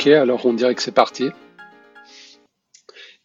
[0.00, 1.26] Ok, alors on dirait que c'est parti.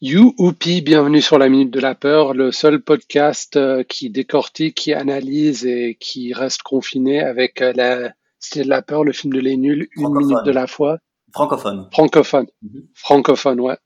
[0.02, 4.76] You Oupi, bienvenue sur la Minute de la Peur, le seul podcast euh, qui décortique,
[4.76, 9.32] qui analyse et qui reste confiné avec euh, la Cité de la Peur, le film
[9.32, 10.98] de Les Nuls, une minute de la fois.
[11.32, 11.88] Francophone.
[11.94, 12.48] Francophone.
[12.62, 12.88] Mhm.
[12.94, 13.78] Francophone, ouais.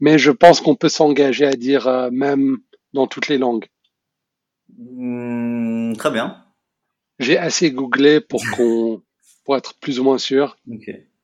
[0.00, 2.56] Mais je pense qu'on peut s'engager à dire euh, même
[2.94, 3.66] dans toutes les langues.
[4.74, 6.46] Hmm, très bien.
[7.18, 9.02] J'ai assez googlé pour qu'on,
[9.44, 10.56] pour être plus ou moins sûr.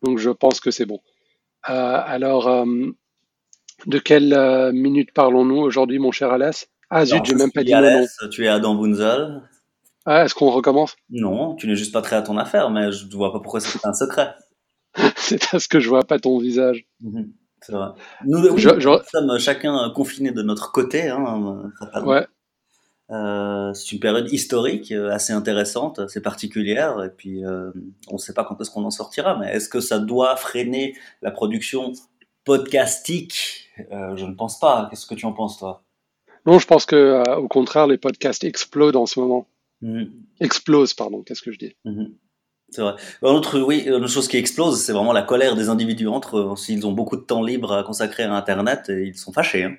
[0.02, 1.01] Donc je pense que c'est bon.
[1.70, 2.64] Euh, alors, euh,
[3.86, 7.73] de quelle euh, minute parlons-nous aujourd'hui, mon cher Alès Ah zut, j'ai même pas dit
[7.74, 7.87] mon nom.
[7.87, 9.42] Alès, Tu es Adam Bunzel.
[10.06, 10.96] Ah, est-ce qu'on recommence?
[11.10, 13.60] Non, tu n'es juste pas très à ton affaire, mais je ne vois pas pourquoi
[13.60, 14.34] c'est un secret.
[15.16, 16.87] C'est parce que je vois pas ton visage.
[17.01, 17.32] Mhm.
[17.62, 17.88] C'est vrai.
[18.26, 21.09] Nous, oui, Je- je- nous sommes chacun confinés de notre côté.
[21.09, 21.73] Hein.
[22.04, 22.26] Ouais.
[23.10, 27.71] Euh, c'est une période historique euh, assez intéressante, assez particulière, et puis euh,
[28.09, 30.96] on ne sait pas quand est-ce qu'on en sortira, mais est-ce que ça doit freiner
[31.21, 31.93] la production
[32.45, 33.71] podcastique?
[33.93, 34.87] Euh, Je ne pense pas.
[34.91, 35.83] Qu'est-ce que tu en penses, toi?
[36.46, 39.46] Non, je pense que au contraire, les podcasts explosent en ce moment.
[39.83, 40.11] Mhm.
[40.41, 41.23] Explosent, pardon.
[41.23, 41.77] Qu'est-ce que je dis?
[41.85, 42.15] Mhm.
[42.71, 42.95] C'est vrai.
[43.23, 46.57] Autre, oui, une autre chose qui explose, c'est vraiment la colère des individus entre eux.
[46.57, 49.65] S'ils ont beaucoup de temps libre à consacrer à Internet, et ils sont fâchés.
[49.65, 49.77] hein.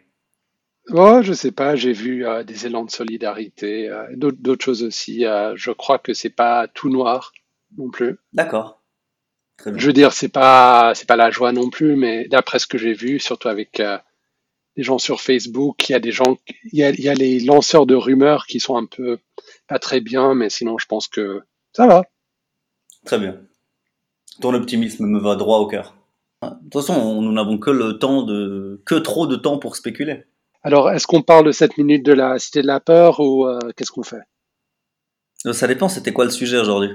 [0.92, 1.76] Oh, je sais pas.
[1.76, 5.26] J'ai vu euh, des élans de solidarité, euh, d'autres choses aussi.
[5.26, 7.32] Euh, je crois que c'est pas tout noir
[7.78, 8.18] non plus.
[8.34, 8.82] D'accord.
[9.58, 9.80] Très bien.
[9.80, 12.78] Je veux dire, c'est pas c'est pas la joie non plus, mais d'après ce que
[12.78, 13.82] j'ai vu, surtout avec
[14.78, 16.38] des gens sur Facebook, il y a des gens,
[16.72, 19.18] il y a, il y a les lanceurs de rumeurs qui sont un peu
[19.68, 22.04] pas très bien, mais sinon, je pense que ça va.
[23.06, 23.40] Très bien.
[24.42, 25.96] Ton optimisme me va droit au cœur.
[26.44, 29.78] De toute façon, on- nous n'avons que le temps de, que trop de temps pour
[29.78, 30.26] spéculer.
[30.66, 33.60] Alors, est-ce qu'on parle de cette minute de la Cité de la Peur ou euh,
[33.78, 34.24] qu'est-ce qu'on fait?
[35.46, 36.90] Euh, Ça dépend, c'était quoi le sujet aujourd'hui?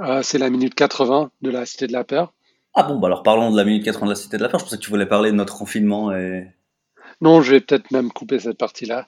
[0.00, 2.32] Euh, C'est la minute 80 de la Cité de la Peur.
[2.72, 4.58] Ah bon, bah alors parlons de la minute 80 de la Cité de la Peur.
[4.60, 6.46] Je pensais que tu voulais parler de notre confinement et...
[7.20, 9.06] Non, je vais peut-être même couper cette partie-là,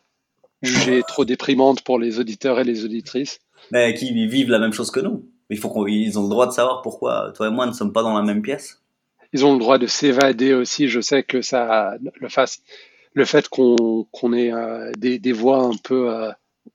[0.61, 3.39] jugée trop déprimante pour les auditeurs et les auditrices.
[3.71, 5.27] Mais qui vivent la même chose que nous.
[5.49, 8.03] Il faut qu'ils ont le droit de savoir pourquoi toi et moi ne sommes pas
[8.03, 8.83] dans la même pièce.
[9.33, 10.87] Ils ont le droit de s'évader aussi.
[10.87, 12.63] Je sais que ça le fasse,
[13.17, 16.31] le fait qu'on ait euh, des, des voix un peu euh,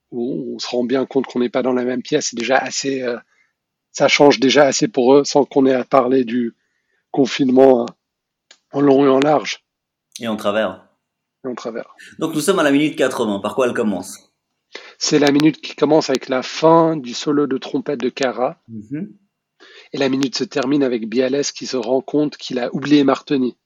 [0.09, 2.57] où on se rend bien compte qu'on n'est pas dans la même pièce, c'est déjà
[2.57, 3.01] assez.
[3.03, 3.17] euh,
[3.91, 6.55] ça change déjà assez pour eux sans qu'on ait à parler du
[7.11, 7.85] confinement
[8.73, 9.63] en long et en large
[10.19, 10.87] Et en travers.
[11.45, 11.93] et en travers.
[12.17, 13.39] Donc nous sommes à la minute 80.
[13.39, 14.17] Par quoi elle commence?
[14.97, 18.61] C'est la minute qui commence avec la fin du solo de trompette de Cara
[19.93, 23.57] et la minute se termine avec Bialès qui se rend compte qu'il a oublié Martoni.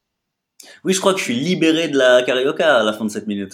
[0.84, 3.28] Oui, je crois que je suis libéré de la carioca à la fin de cette
[3.28, 3.54] minute.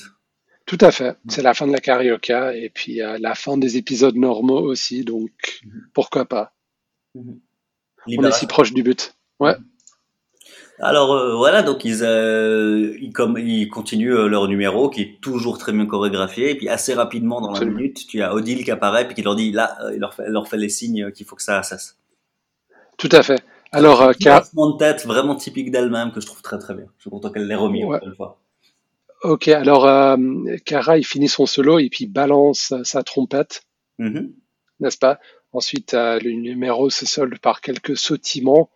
[0.66, 1.18] Tout à fait.
[1.28, 5.04] C'est la fin de la carioca et puis euh, la fin des épisodes normaux aussi,
[5.04, 5.32] donc
[5.94, 6.54] pourquoi pas?
[7.16, 9.16] On est si proche du but.
[9.40, 9.56] Ouais.
[10.80, 15.58] Alors euh, voilà, donc ils, euh, ils, comme, ils continuent leur numéro qui est toujours
[15.58, 16.52] très bien chorégraphié.
[16.52, 17.78] Et puis assez rapidement dans Absolument.
[17.78, 20.30] la minute, tu as Odile qui apparaît puis qui leur dit là, il leur fait,
[20.30, 21.98] leur fait les signes qu'il faut que ça cesse.
[22.98, 23.44] Tout à fait.
[23.72, 26.86] Alors, euh, Un Car- de tête vraiment typique d'elle-même que je trouve très très bien.
[26.98, 27.98] Je suis content qu'elle l'ait remis Ouais.
[27.98, 28.38] encore une fois.
[29.24, 29.48] ok.
[29.50, 30.18] Alors, euh,
[30.66, 33.64] Cara, il finit son solo et puis balance sa trompette,
[34.00, 34.34] Mhm.
[34.80, 35.20] n'est-ce pas?
[35.54, 38.70] Ensuite, euh, le numéro se solde par quelques sautillements.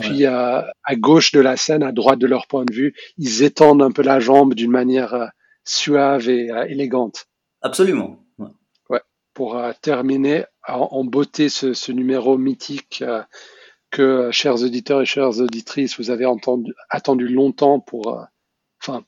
[0.00, 3.44] Puis, euh, à gauche de la scène, à droite de leur point de vue, ils
[3.44, 5.26] étendent un peu la jambe d'une manière euh,
[5.62, 7.26] suave et élégante.
[7.62, 8.18] Absolument.
[8.90, 9.00] Ouais.
[9.32, 13.02] pour terminer en, en beauté ce, ce numéro mythique
[13.94, 18.24] que, euh, chers auditeurs et chères auditrices, vous avez entendu, attendu longtemps pour, euh,
[18.82, 19.04] enfin,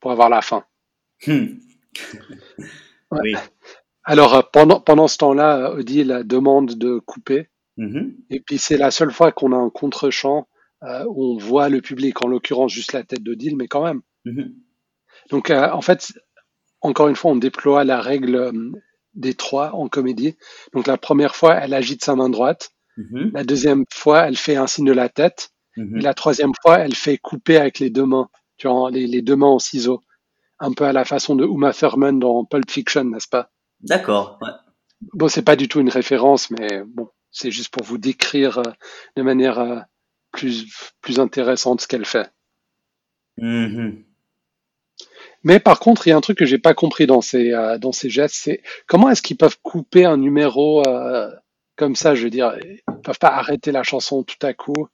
[0.00, 0.64] pour avoir la fin.
[1.26, 1.46] Hmm.
[3.10, 3.20] Ouais.
[3.22, 3.34] Oui.
[4.04, 7.48] Alors, euh, pendant, pendant ce temps-là, euh, Odile demande de couper.
[7.78, 8.16] Mhm.
[8.28, 10.46] Et puis, c'est la seule fois qu'on a un contre-champ
[10.82, 14.02] euh, où on voit le public, en l'occurrence juste la tête d'Odile, mais quand même.
[14.26, 14.54] Mhm.
[15.30, 16.12] Donc, euh, en fait,
[16.82, 18.52] encore une fois, on déploie la règle euh,
[19.14, 20.36] des trois en comédie.
[20.74, 22.72] Donc, la première fois, elle agite sa main droite.
[22.98, 23.30] Mhm.
[23.32, 25.50] La deuxième fois, elle fait un signe de la tête.
[25.76, 25.98] Mhm.
[25.98, 28.28] Et la troisième fois, elle fait couper avec les deux mains.
[28.56, 30.02] Tu vois, les, les deux mains en ciseaux.
[30.58, 33.50] Un peu à la façon de Uma Thurman dans Pulp Fiction, n'est-ce pas?
[33.80, 34.38] D'accord.
[34.42, 34.50] Ouais.
[35.14, 38.72] Bon, c'est pas du tout une référence, mais bon, c'est juste pour vous décrire euh,
[39.16, 39.78] de manière euh,
[40.32, 40.66] plus,
[41.00, 42.28] plus intéressante ce qu'elle fait.
[43.36, 44.02] Mhm.
[45.44, 47.78] Mais par contre, il y a un truc que j'ai pas compris dans ces, euh,
[47.78, 51.30] dans ces gestes, c'est comment est-ce qu'ils peuvent couper un numéro euh,
[51.78, 54.88] comme ça Je veux dire, ils peuvent pas arrêter la chanson tout à coup.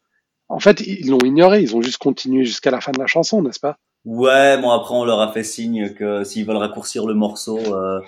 [0.48, 3.42] En fait, ils l'ont ignoré, ils ont juste continué jusqu'à la fin de la chanson,
[3.42, 3.78] n'est-ce pas?
[4.04, 8.00] Ouais, bon après on leur a fait signe que s'ils veulent raccourcir le morceau, euh,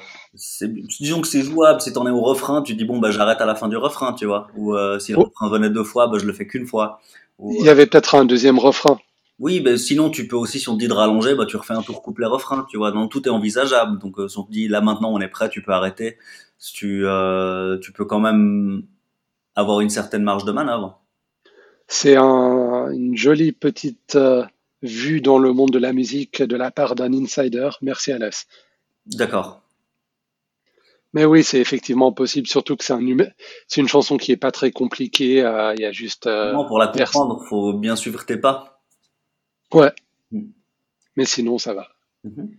[1.00, 1.81] disons que c'est jouable.
[1.81, 4.12] Si t'en es au refrain, tu dis bon bah j'arrête à la fin du refrain,
[4.12, 4.49] tu vois.
[4.58, 5.25] Ou euh, si le Oh.
[5.25, 7.00] refrain venait deux fois, bah je le fais qu'une fois.
[7.43, 8.99] Il y avait peut-être un deuxième refrain.
[9.38, 11.75] Oui, ben sinon tu peux aussi, si on te dit de rallonger, bah, tu refais
[11.75, 12.91] un tour couplet-refrain, tu vois.
[12.91, 13.99] Donc tout est envisageable.
[13.99, 16.17] Donc euh, si on te dit là maintenant on est prêt, tu peux arrêter.
[16.73, 18.85] Tu, euh, tu peux quand même
[19.55, 21.03] avoir une certaine marge de manœuvre.
[21.87, 24.44] C'est un, une jolie petite euh,
[24.83, 27.69] vue dans le monde de la musique de la part d'un insider.
[27.82, 28.47] Merci Alès.
[29.05, 29.61] D'accord.
[31.12, 33.00] Mais oui, c'est effectivement possible, surtout que c'est un
[33.69, 35.39] c'est une chanson qui est pas très compliquée.
[35.77, 36.27] Il y a juste.
[36.27, 38.75] Non, pour la comprendre, faut bien suivre tes pas.
[39.73, 39.93] Ouais.
[40.31, 40.51] Mm.
[41.17, 41.89] Mais sinon, ça va.
[42.25, 42.51] Mhm.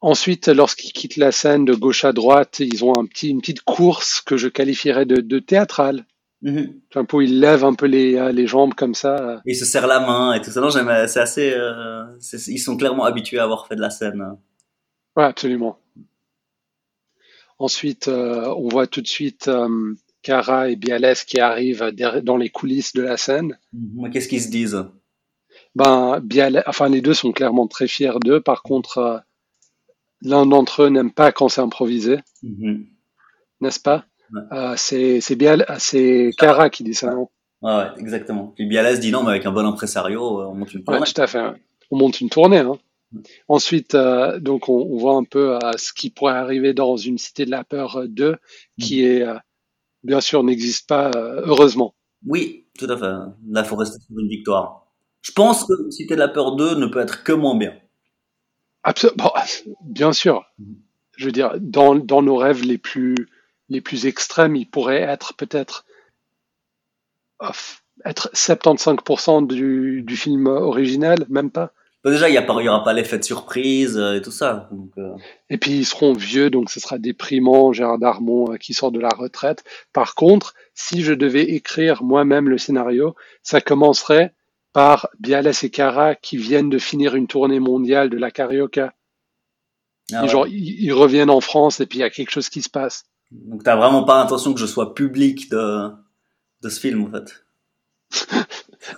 [0.00, 3.62] Ensuite, lorsqu'ils quittent la scène de gauche à droite, ils ont un petit, une petite
[3.62, 6.06] course que je qualifierais de, de théâtrale.
[6.42, 6.80] Mhm.
[6.94, 9.42] Un peu, ils lèvent un peu les, euh, les jambes comme ça.
[9.44, 10.60] Ils se serrent la main et tout ça.
[10.60, 12.04] Non, j'aime, c'est assez, euh,
[12.46, 14.24] ils sont clairement habitués à avoir fait de la scène.
[15.16, 15.80] Ouais, absolument.
[17.58, 21.90] Ensuite, euh, on voit tout de suite euh, Cara et Bialès qui arrivent
[22.22, 23.58] dans les coulisses de la scène.
[23.72, 24.84] Mais qu'est-ce qu'ils se disent?
[25.78, 26.20] Ben,
[26.66, 28.40] enfin, les deux sont clairement très fiers d'eux.
[28.40, 29.18] Par contre, euh,
[30.22, 32.86] l'un d'entre eux n'aime pas quand c'est improvisé, Mhm.
[33.60, 34.04] n'est-ce pas?
[34.32, 34.40] Ouais.
[34.52, 37.28] Euh, c'est c'est Bial- c'est Cara qui dit ça, non?
[37.62, 38.48] Ouais, exactement.
[38.56, 41.12] Puis Bialès dit non, mais avec un bon impresario, euh, on monte une Ouais, tournée.
[41.12, 41.44] tout à fait.
[41.90, 42.58] On monte une tournée.
[42.58, 42.78] Hein.
[43.48, 47.18] Ensuite, euh, donc on, on voit un peu euh, ce qui pourrait arriver dans une
[47.18, 48.36] cité de la peur euh, 2,
[48.80, 49.34] qui est euh,
[50.02, 51.94] bien sûr n'existe pas heureusement.
[52.26, 53.64] Oui, tout à fait.
[53.64, 54.87] Faut rester sur une victoire.
[55.22, 57.74] Je pense que Cité de la peur 2 ne peut être que moins bien.
[58.84, 59.30] Abso- bon,
[59.84, 60.44] bien sûr.
[61.16, 63.16] Je veux dire, dans, dans nos rêves les plus
[63.70, 65.84] les plus extrêmes, il pourrait être peut-être
[67.42, 67.48] euh,
[68.04, 71.72] être 75% du, du film original, même pas.
[72.04, 74.22] Bah, déjà, il y, a pas- il y aura pas l'effet de surprise euh, et
[74.22, 74.68] tout ça.
[74.72, 75.14] Donc, euh,
[75.50, 79.00] Et puis ils seront vieux, donc ce sera déprimant, Gérard Darmon euh, qui sort de
[79.00, 79.64] la retraite.
[79.92, 84.32] Par contre, si je devais écrire moi-même le scénario, ça commencerait
[84.78, 88.94] par Bialès et Cara qui viennent de finir une tournée mondiale de la carioca.
[90.12, 90.28] ah ouais.
[90.28, 92.70] genre, ils, ils reviennent en France et puis il y a quelque chose qui se
[92.70, 93.04] passe.
[93.32, 95.90] Donc, t'as vraiment pas l'intention que je sois public de,
[96.62, 97.44] de ce film, en fait.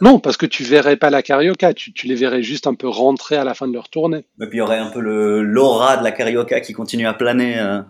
[0.03, 2.87] Non, parce que tu verrais pas la carioca, tu, tu les verrais juste un peu
[2.87, 4.27] rentrer à la fin de leur tournée.
[4.41, 7.15] Et puis, il y aurait un peu le, l'aura de la carioca qui continue à
[7.15, 7.59] planer.
[7.59, 7.81] Euh.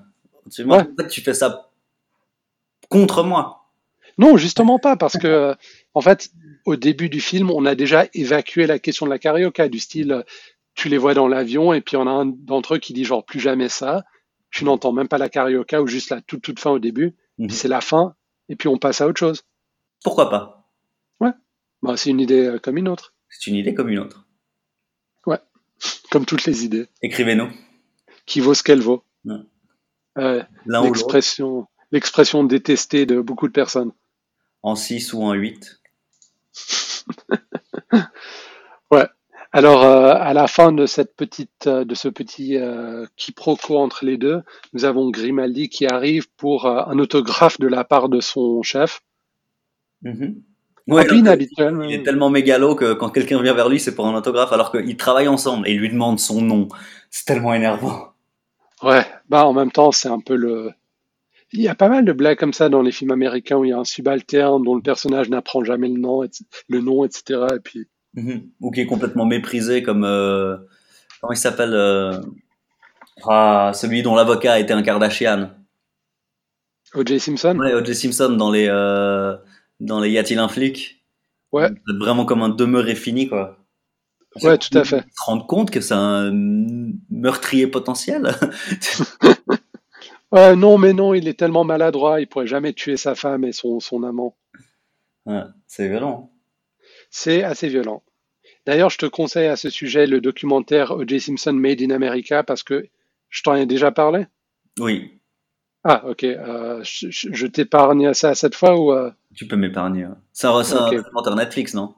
[0.60, 0.78] Ouais.
[0.78, 1.68] En fait, tu fais ça
[2.88, 3.59] contre moi.
[4.20, 5.54] Non, justement pas, parce que
[5.94, 6.30] en fait,
[6.66, 10.24] au début du film, on a déjà évacué la question de la carioca, du style,
[10.74, 13.24] tu les vois dans l'avion et puis on a un d'entre eux qui dit genre
[13.24, 14.04] plus jamais ça.
[14.50, 17.46] Tu n'entends même pas la carioca ou juste la toute toute fin au début, Mhm.
[17.48, 18.14] puis c'est la fin
[18.48, 19.42] et puis on passe à autre chose.
[20.04, 20.56] Pourquoi pas?
[21.82, 24.26] Bah, c'est une idée euh, comme une autre, C'est une idée comme une autre.
[26.10, 27.48] comme toutes les idées, Écrivez-nous.
[28.26, 29.02] qui vaut ce qu'elle vaut.
[29.24, 29.36] Ouais.
[30.18, 30.42] Euh,
[31.90, 33.92] l'expression détestée de beaucoup de personnes.
[34.62, 35.80] En 6 ou en 8.
[39.52, 44.04] Alors, euh, à la fin de cette petite, euh, de ce petit euh, quiproquo entre
[44.04, 44.42] les deux,
[44.72, 49.02] nous avons Grimaldi qui arrive pour euh, un autographe de la part de son chef.
[50.86, 51.78] Ouais, inhabituel.
[51.84, 54.70] il est tellement mégalo que quand quelqu'un vient vers lui, c'est pour un autographe, alors
[54.70, 56.68] qu'ils travaillent ensemble et il lui demande son nom.
[57.10, 58.12] C'est tellement énervant.
[58.82, 60.70] Ouais, bah en même temps, c'est un peu le.
[61.52, 63.70] Il y a pas mal de blagues comme ça dans les films américains où il
[63.70, 67.46] y a un subalterne dont le personnage n'apprend jamais le nom, etc., le nom, etc.
[67.56, 68.50] Et puis, Mhm.
[68.60, 70.56] Ou qui est complètement méprisé, comme euh,
[71.20, 72.20] comment il s'appelle euh,
[73.24, 75.50] ah, celui dont l'avocat était un Kardashian.
[76.94, 77.20] O.J.
[77.20, 77.56] Simpson.
[77.58, 77.94] Ouais, O.J.
[77.94, 79.36] Simpson dans les euh,
[79.78, 81.04] dans les Y a-t-il un flic?
[81.52, 81.68] Ouais.
[81.68, 83.58] C'est vraiment comme un demeuré fini, quoi.
[84.42, 85.00] Ouais, tout à fait.
[85.00, 86.30] Se rendre compte que c'est un
[87.10, 88.34] meurtrier potentiel?
[90.32, 93.52] Ouais, non, mais non, il est tellement maladroit, il pourrait jamais tuer sa femme et
[93.52, 94.36] son, son amant.
[95.26, 96.32] Ouais, c'est violent.
[97.10, 98.02] C'est assez violent.
[98.66, 101.20] D'ailleurs, je te conseille à ce sujet le documentaire O.J.
[101.20, 102.88] Simpson Made in America parce que
[103.28, 104.26] je t'en ai déjà parlé.
[104.78, 105.20] Oui,
[105.84, 106.24] Ah, ok.
[106.24, 110.06] euh, je t'épargne ça cette fois ou euh, tu peux m'épargner.
[110.06, 110.14] ouais.
[110.32, 110.94] C'est un, c'est un Ok.
[110.96, 111.94] documentaire Netflix, non?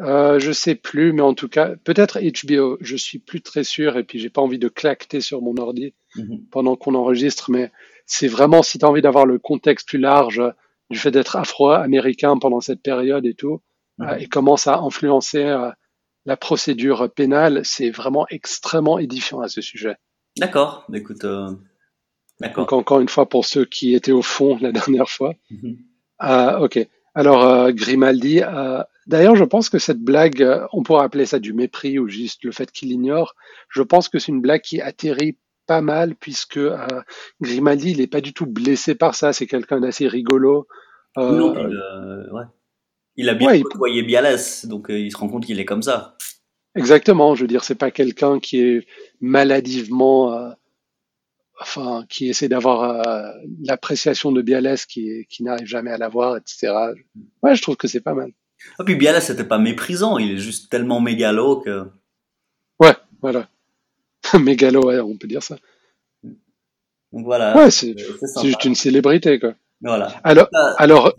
[0.00, 2.76] Euh, je sais plus, mais en tout cas, peut-être HBO.
[2.80, 5.94] Je suis plus très sûr et puis j'ai pas envie de claqueter sur mon ordi
[6.16, 6.46] Mhm.
[6.50, 7.70] pendant qu'on enregistre, mais
[8.06, 10.42] c'est vraiment si tu as envie d'avoir le contexte plus large
[10.90, 13.60] du fait d'être afro-américain pendant cette période et tout,
[14.00, 15.70] euh, et comment ça a influencé euh,
[16.24, 19.96] la procédure pénale, c'est vraiment extrêmement édifiant à ce sujet.
[20.38, 21.26] D'accord, bah, écoute,
[22.40, 22.64] d'accord.
[22.64, 24.72] Donc encore une fois pour ceux qui étaient au fond la
[25.02, 25.34] dernière fois.
[26.18, 26.78] Ah, ok.
[27.16, 28.42] Alors euh, Grimaldi.
[28.42, 32.06] euh, D'ailleurs, je pense que cette blague, euh, on pourrait appeler ça du mépris ou
[32.08, 33.34] juste le fait qu'il ignore.
[33.68, 36.60] Je pense que c'est une blague qui atterrit pas mal puisque
[37.40, 39.32] Grimaldi, il est pas du tout blessé par ça.
[39.32, 40.68] C'est quelqu'un d'assez rigolo.
[41.16, 42.44] Non, ouais.
[43.16, 45.82] Il a bien Ouais, il- côtoyé Bialès, donc il se rend compte qu'il est comme
[45.82, 46.16] ça.
[46.74, 48.86] Exactement, je veux dire, c'est pas quelqu'un qui est
[49.22, 50.52] maladivement,
[51.60, 53.30] enfin, qui essaie d'avoir euh,
[53.62, 56.72] l'appréciation de Bialès qui, qui n'arrive jamais à l'avoir, etc.
[57.42, 58.32] Ouais, je trouve que c'est pas mal.
[58.78, 61.86] Ah, puis Bialès, c'était pas méprisant, il est juste tellement mégalo que.
[62.80, 63.48] Ouais, voilà.
[64.40, 65.56] Mégalo, ouais, on peut dire ça.
[67.12, 67.56] Donc voilà.
[67.56, 67.96] Ouais, c'est
[68.42, 69.54] juste une célébrité, quoi.
[69.80, 70.08] Voilà.
[70.24, 70.48] Alors,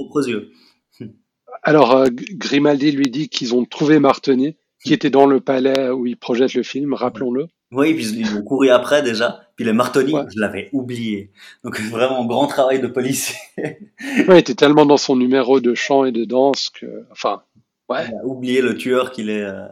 [1.63, 6.05] alors, euh, Grimaldi lui dit qu'ils ont trouvé Martoni, qui était dans le palais où
[6.05, 7.47] il projette le film, rappelons-le.
[7.71, 9.46] Oui, puis ils ont couru après déjà.
[9.57, 10.21] Puis les Martoni, Ouais.
[10.33, 11.31] je l'avais oublié.
[11.65, 13.35] Donc vraiment grand travail de policier.
[13.57, 17.43] Ouais, il était tellement dans son numéro de chant et de danse que, enfin,
[17.89, 19.67] ouais, Il a oublié le tueur qu'il est, euh,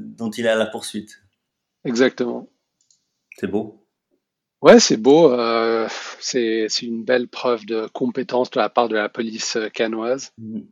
[0.00, 1.22] dont il est à la poursuite.
[1.84, 2.48] exactement.
[3.38, 3.82] C'est beau.
[4.62, 5.32] Ouais, c'est beau.
[5.32, 5.86] euh,
[6.20, 10.66] c'est une belle preuve de compétence de la part de la police canoise Mhm.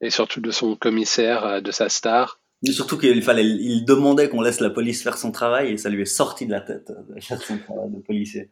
[0.00, 2.40] et surtout de son commissaire, euh, de sa star.
[2.66, 5.90] Et surtout qu'il fallait, il demandait qu'on laisse la police faire son travail et ça
[5.90, 8.50] lui est sorti de la tête euh, de faire son travail de policier.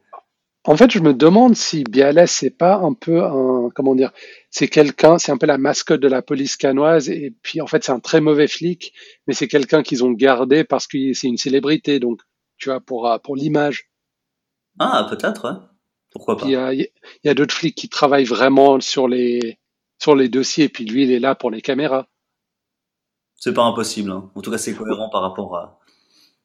[0.65, 4.11] En fait, je me demande si Bialès, c'est pas un peu un, comment dire,
[4.49, 7.83] c'est quelqu'un, c'est un peu la mascotte de la police canoise et puis en fait,
[7.83, 8.93] c'est un très mauvais flic,
[9.27, 12.21] mais c'est quelqu'un qu'ils ont gardé parce que c'est une célébrité, donc
[12.57, 13.89] tu vois, pour, euh, pour l'image.
[14.79, 15.59] Ah, peut-être, ouais.
[16.11, 16.45] Pourquoi pas.
[16.45, 16.87] Puis euh, il y a,
[17.23, 19.59] il y a d'autres flics qui travaillent vraiment sur les,
[20.01, 22.07] sur les dossiers, puis lui, il est là pour les caméras.
[23.35, 24.11] C'est pas impossible.
[24.11, 24.29] hein.
[24.35, 25.79] En tout cas, c'est cohérent par rapport à-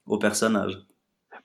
[0.06, 0.78] au personnage.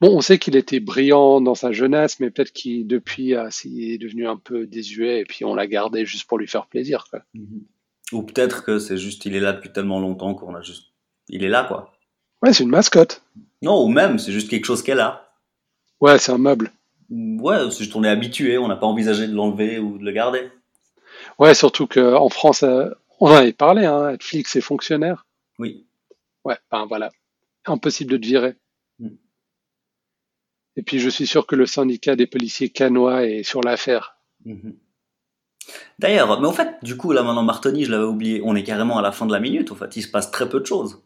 [0.02, 3.36] Bon, on sait qu'il était brillant dans sa jeunesse, mais peut-être qu'il, depuis,
[3.66, 6.66] il est devenu un peu désuet et puis on l'a gardé juste pour lui faire
[6.66, 7.22] plaisir, quoi.
[8.12, 10.88] Ou peut-être que c'est juste, il est là depuis tellement longtemps qu'on a juste,
[11.30, 11.94] il est là, quoi.
[12.42, 13.22] Ouais, c'est une mascotte.
[13.62, 15.32] Non, ou même, c'est juste quelque chose qu'elle a.
[16.02, 16.72] Ouais, c'est un meuble.
[17.10, 20.12] Ouais, c'est juste on est habitué, on n'a pas envisagé de l'enlever ou de le
[20.12, 20.50] garder.
[21.40, 25.26] Ouais, surtout qu'en France, euh, on en avait parlé, hein, Netflix est fonctionnaire.
[25.60, 25.88] Oui.
[26.44, 27.12] Ouais, ben voilà.
[27.66, 28.56] Impossible de te virer.
[29.00, 29.10] Mm.
[30.76, 34.18] Et puis je suis sûr que le syndicat des policiers canois est sur l'affaire.
[34.46, 34.76] Mhm.
[36.00, 38.98] D'ailleurs, mais en fait, du coup, là maintenant, Martoni, je l'avais oublié, on est carrément
[38.98, 41.02] à la fin de la minute, en fait, il se passe très peu de choses.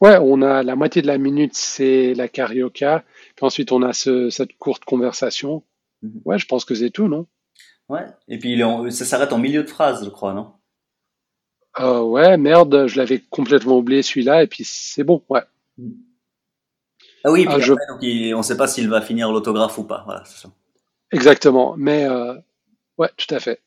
[0.00, 3.04] Ouais, on a la moitié de la minute, c'est la carioca.
[3.36, 5.62] Puis ensuite, on a ce, cette courte conversation.
[6.02, 6.22] Mhm.
[6.24, 7.26] Ouais, je pense que c'est tout, non?
[7.88, 8.04] Ouais.
[8.28, 10.52] Et puis il est en- ça s'arrête en milieu de phrase, je crois, non?
[11.80, 14.42] Euh, Ouais, merde, je l'avais complètement oublié celui-là.
[14.42, 15.42] Et puis c'est bon, ouais.
[17.24, 19.32] Ah oui, puis Ah, je- après, donc, il- on ne sait pas s'il va finir
[19.32, 20.02] l'autographe ou pas.
[20.04, 20.50] Voilà, ça.
[21.10, 21.74] Exactement.
[21.78, 22.34] Mais euh,
[22.98, 23.62] ouais, tout à fait.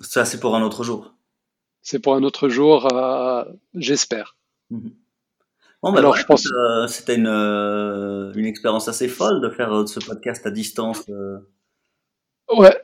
[0.00, 1.14] Ça, c'est pour un autre jour.
[1.82, 4.36] C'est pour un autre jour, euh, j'espère.
[4.70, 9.98] Bon, ben Alors, je pense- euh, c'était une, une expérience assez folle de faire ce
[10.00, 11.04] podcast à distance.
[12.52, 12.76] Ouais,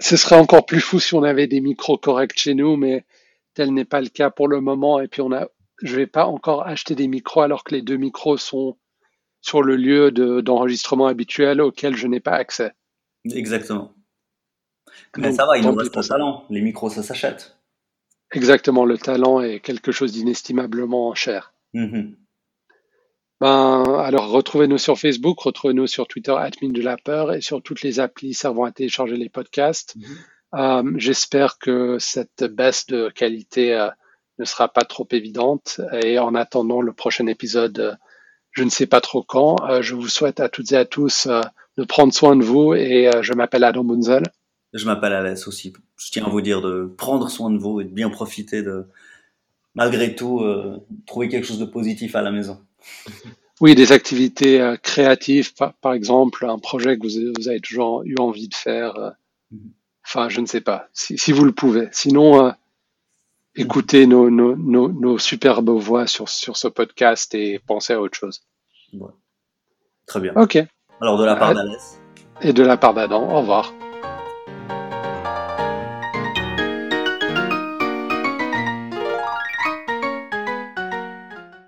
[0.00, 3.04] ce serait encore plus fou si on avait des micros corrects chez nous, mais
[3.56, 5.00] tel n'est pas le cas pour le moment.
[5.00, 5.48] Et puis on a,
[5.82, 8.76] je vais pas encore acheter des micros alors que les deux micros sont
[9.40, 12.72] sur le lieu de- d'enregistrement habituel auquel je n'ai pas accès.
[13.24, 13.92] Exactement.
[15.16, 16.44] Mais Donc, ça va, il nous reste le talent.
[16.50, 17.56] Les micros, ça s'achète.
[18.32, 21.54] Exactement, le talent est quelque chose d'inestimablement cher.
[21.74, 22.16] Mhm.
[23.40, 27.82] Ben, alors retrouvez-nous sur Facebook, retrouvez-nous sur Twitter, admin de la peur, et sur toutes
[27.82, 29.96] les applis servant à télécharger les podcasts.
[29.96, 30.04] Mhm.
[30.56, 33.88] Euh, J'espère que cette baisse de qualité euh,
[34.38, 35.80] ne sera pas trop évidente.
[36.02, 37.94] Et en attendant le prochain épisode, euh,
[38.52, 41.28] je ne sais pas trop quand, je vous souhaite à toutes et à tous
[41.76, 42.72] de prendre soin de vous.
[42.72, 44.22] Et je m'appelle Adam Bunzel.
[44.72, 45.74] Je m'appelle Alès aussi.
[45.98, 48.86] Je tiens à vous dire de prendre soin de vous et de bien profiter de,
[49.74, 50.42] malgré tout,
[51.06, 52.60] trouver quelque chose de positif à la maison.
[53.62, 58.14] Oui, des activités créatives, par, par exemple, un projet que vous, vous avez toujours eu
[58.18, 59.14] envie de faire.
[59.50, 59.72] Mhm.
[60.06, 61.88] Enfin, je ne sais pas, si, si vous le pouvez.
[61.90, 62.52] Sinon, euh,
[63.56, 68.16] écoutez nos, nos, nos, nos superbes voix sur, sur ce podcast et pensez à autre
[68.16, 68.42] chose.
[70.06, 70.32] Très bien.
[70.36, 70.58] Ok.
[71.00, 71.54] Alors, de la part Ah.
[71.54, 72.00] d'Alès.
[72.42, 73.72] Et de la part d'Adam, au revoir.